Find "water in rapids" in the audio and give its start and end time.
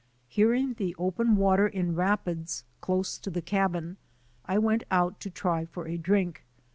1.35-2.63